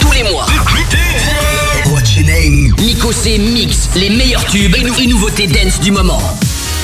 [0.00, 0.44] Tous les mois.
[1.92, 2.74] What's your name?
[2.80, 6.20] Mikosé mix les meilleurs tubes et, nou- et nouveautés dance du moment.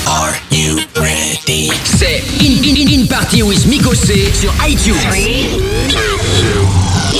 [0.05, 1.71] Are you ready?
[1.99, 4.95] C'est In, In, In, In Party with Mikosé sur iTunes.
[5.01, 5.11] 3,
[5.89, 5.97] 2,
[7.17, 7.19] 1.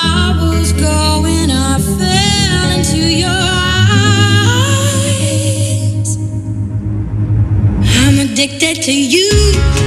[8.41, 9.80] addicted to you.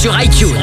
[0.00, 0.59] Sur iTunes.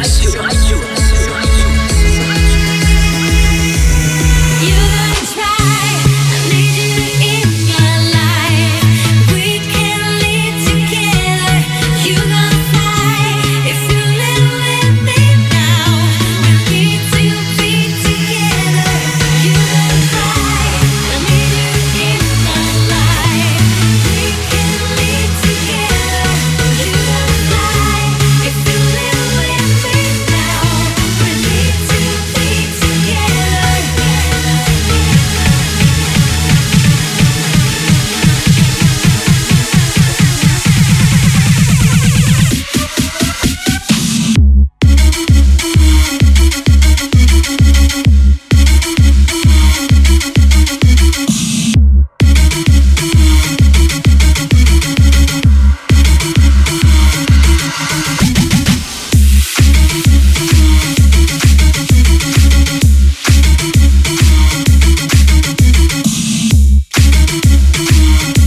[67.90, 68.47] Mm-hmm.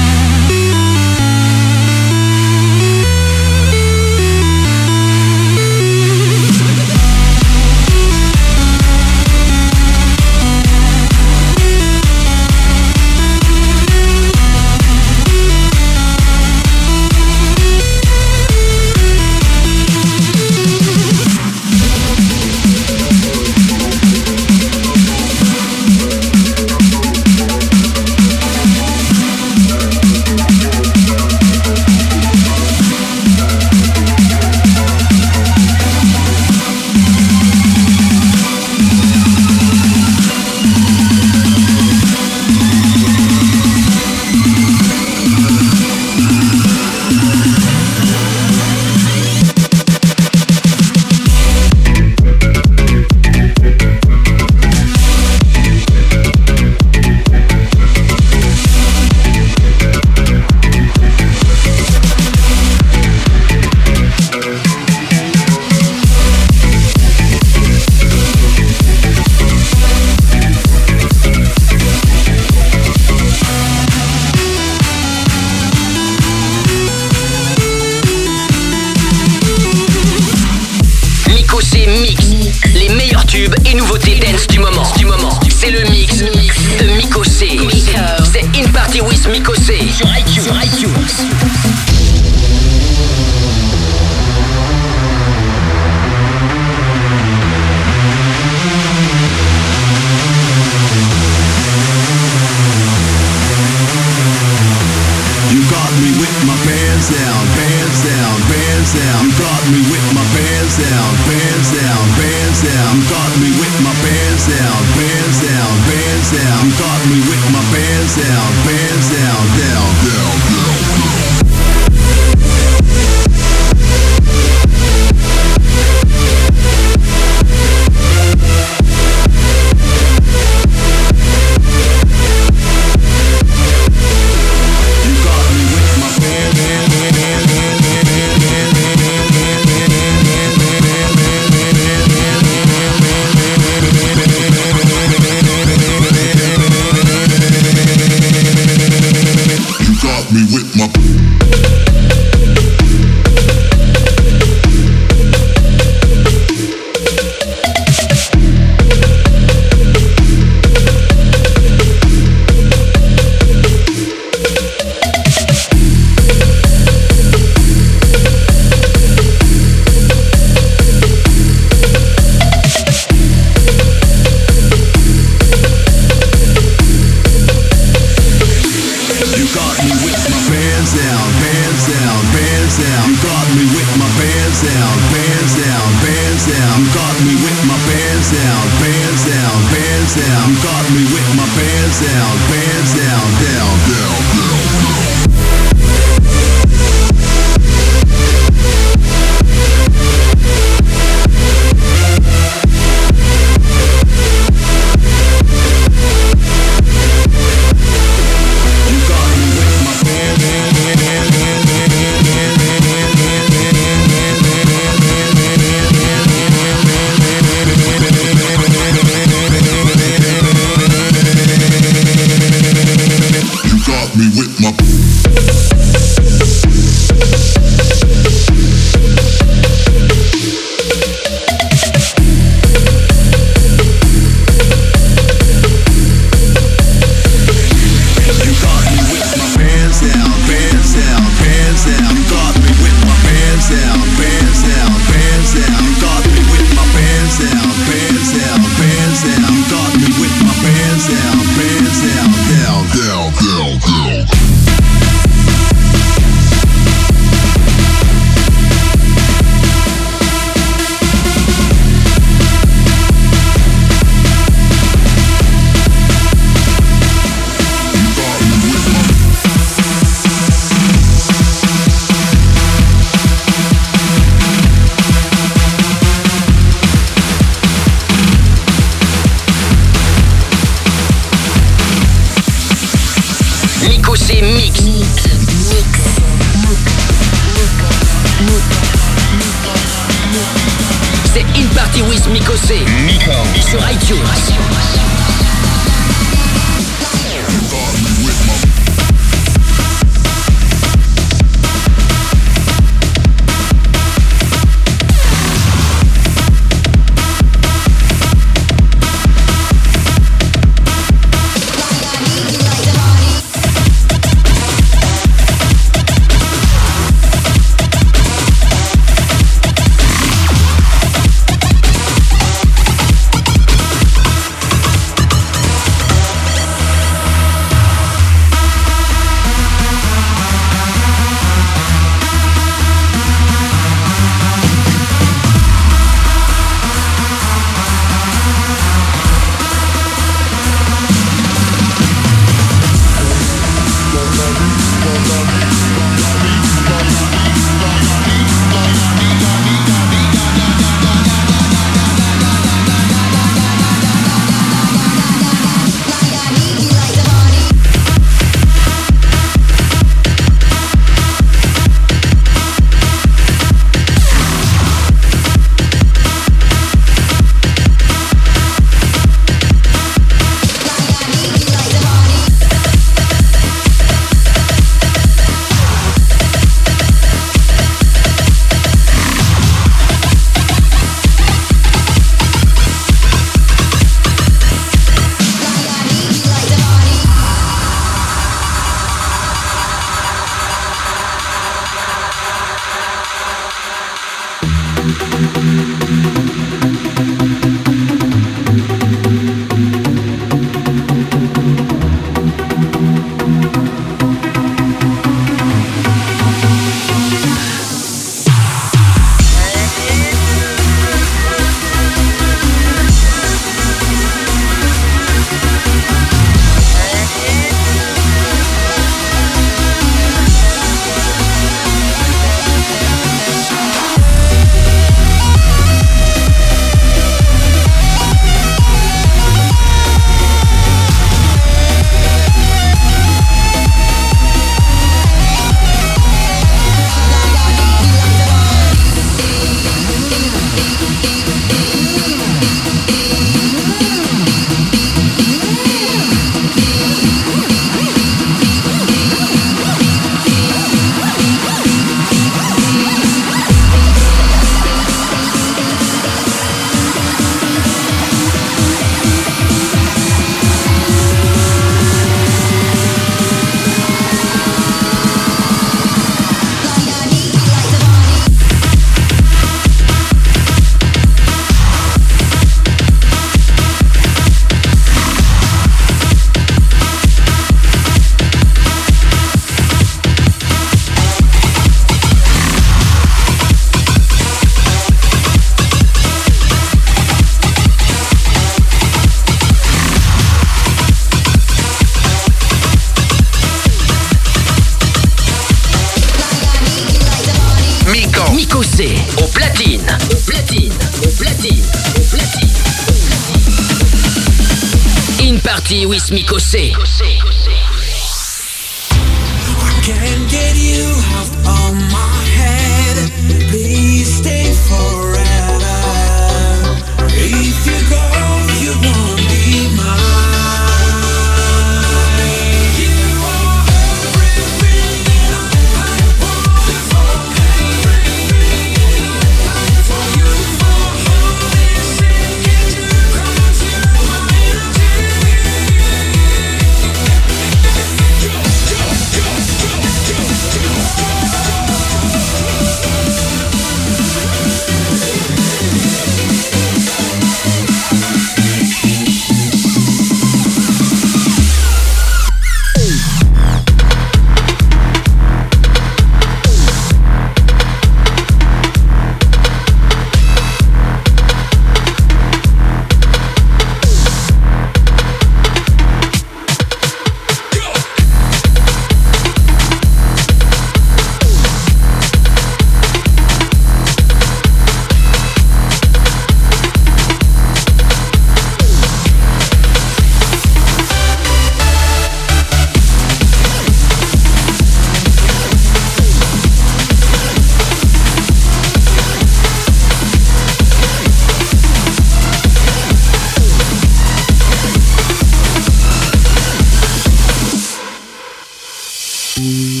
[599.61, 600.00] Mm-hmm.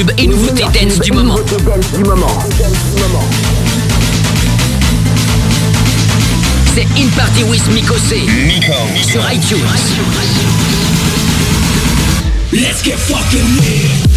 [0.00, 1.36] tubes et nouveautés dance du moment.
[6.74, 7.94] C'est In Party with Miko
[9.02, 9.58] Sur iTunes.
[12.52, 14.09] Let's get fucking lit.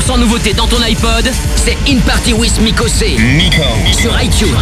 [0.00, 3.16] 100% nouveauté dans ton iPod, c'est In Party with Miko C.
[3.18, 3.62] Miko.
[3.92, 4.56] Sur iTunes.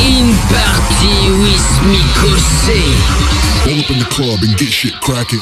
[0.00, 2.72] In Party with Miko C.
[3.66, 5.40] Open the club and get shit cracking.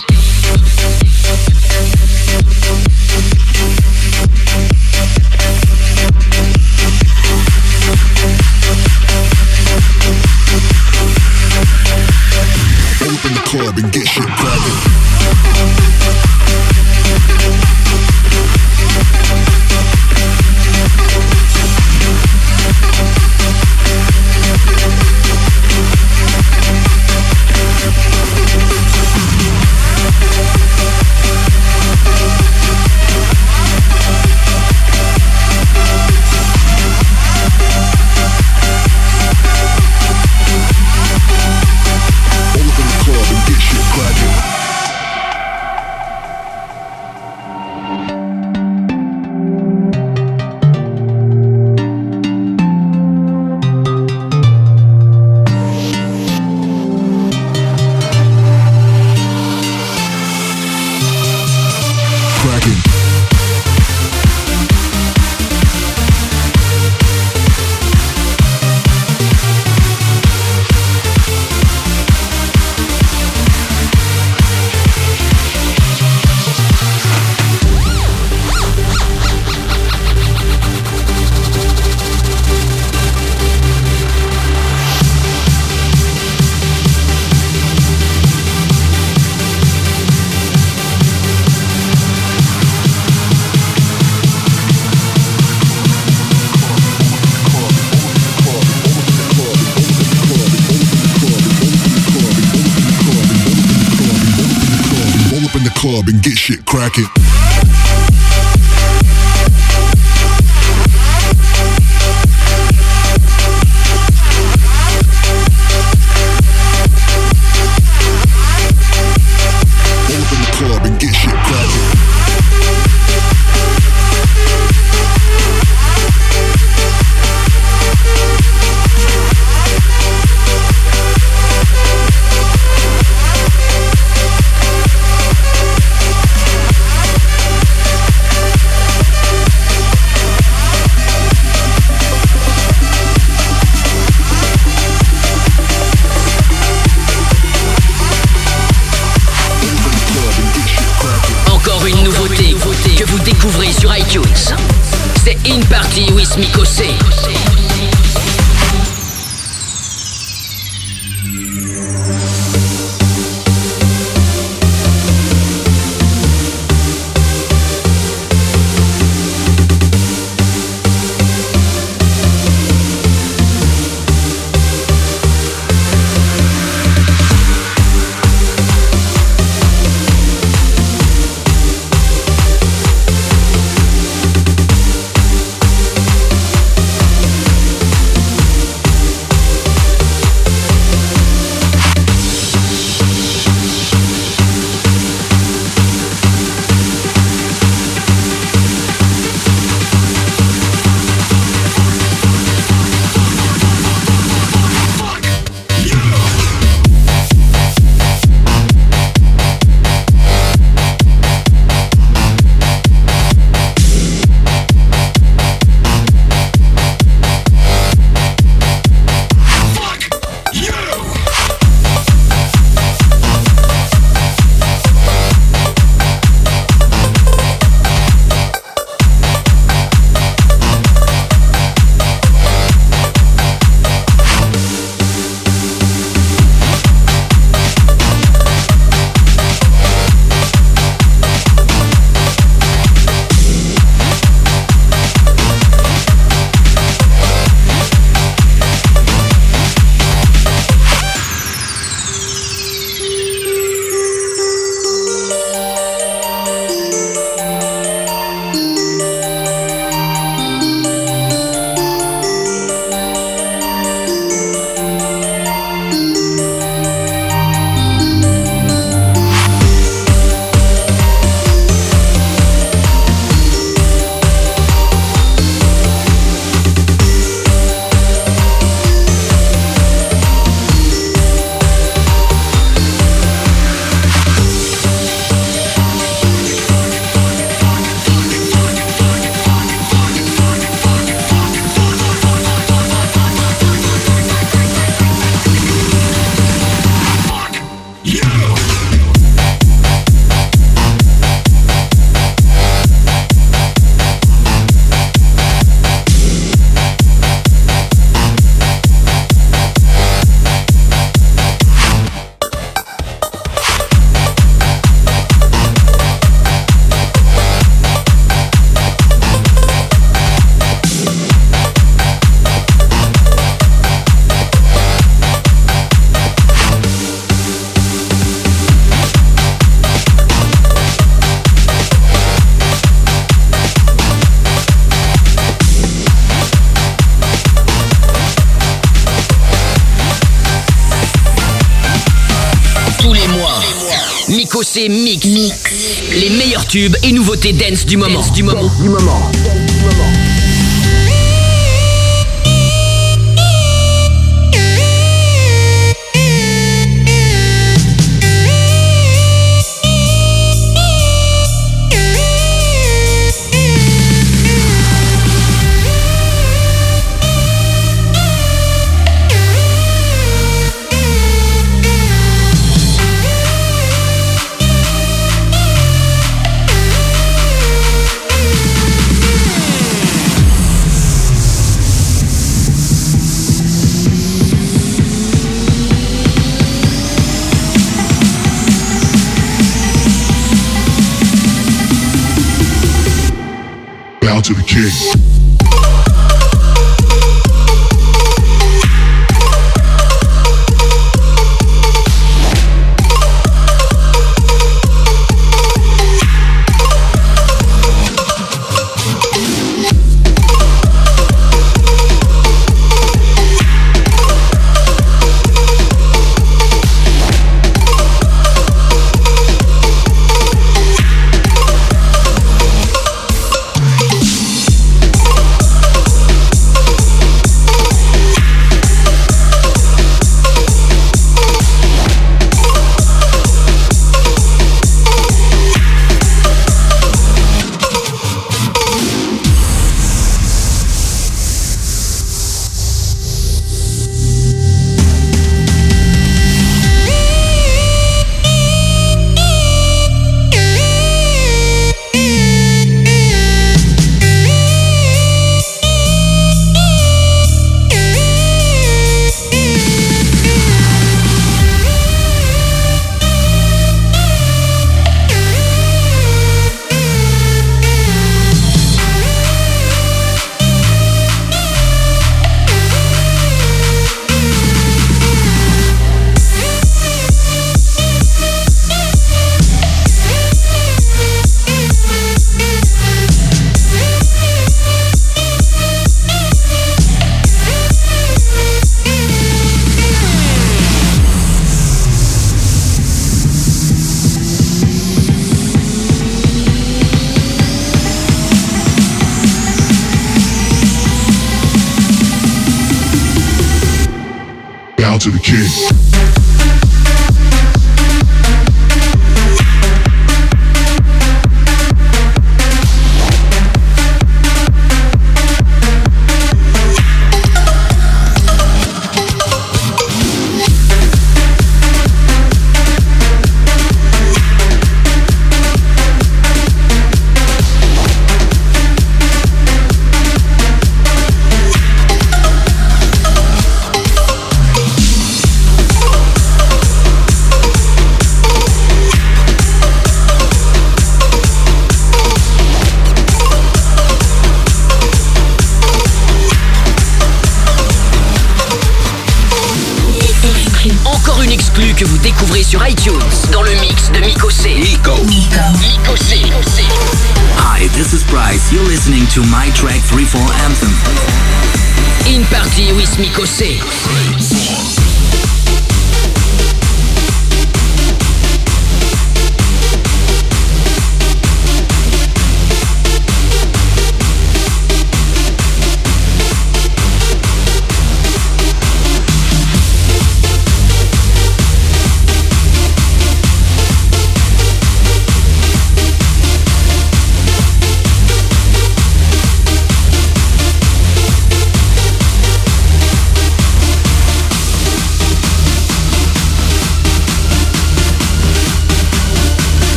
[346.68, 348.20] Tubes et nouveautés dance du moment.
[348.34, 348.70] du moment.
[348.80, 349.30] du moment.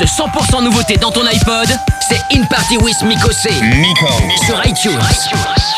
[0.00, 1.68] Mix 100% nouveauté dans ton iPod,
[2.00, 3.50] c'est In Party with Miko C.
[3.62, 4.06] Miko.
[4.46, 5.75] Sur iTunes.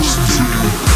[0.00, 0.89] Hysterica.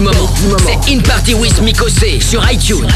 [0.00, 2.86] C'est In Party with Mikosé sur iTunes.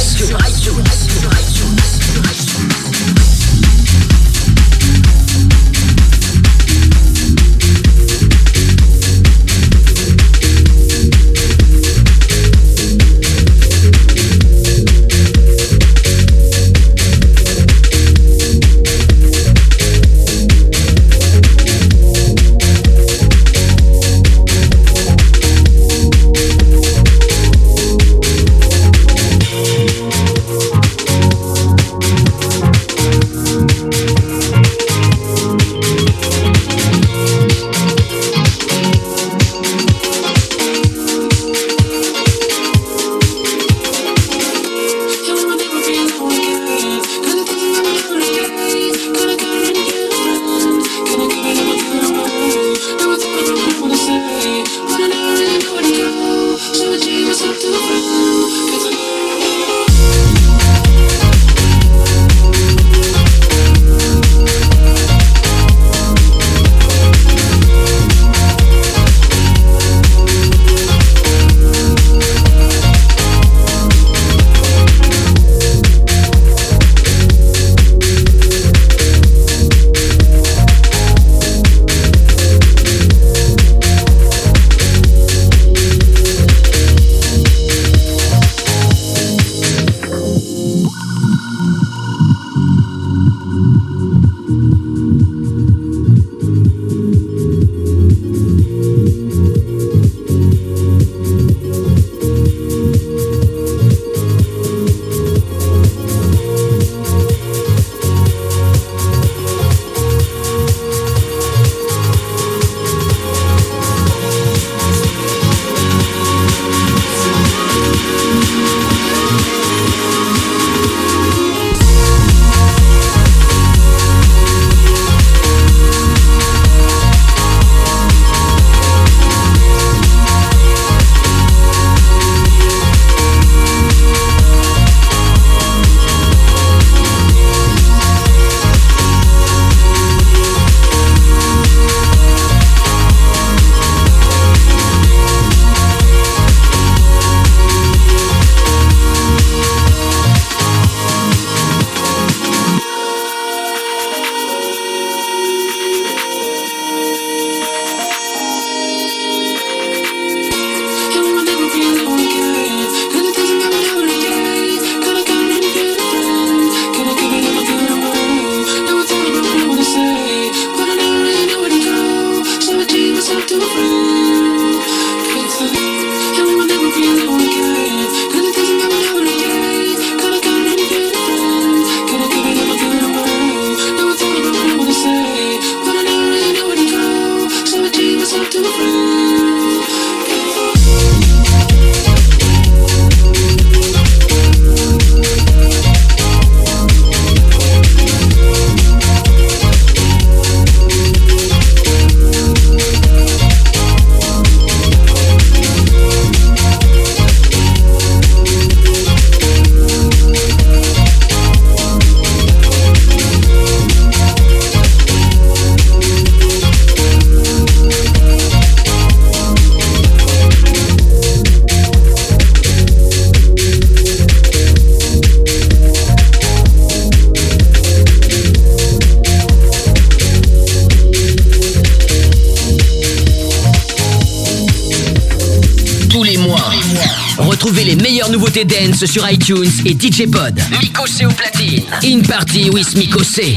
[238.65, 240.59] Dance sur iTunes et DJ Pod.
[240.81, 241.83] Miko C au platine.
[242.05, 243.57] In Party with Miko C.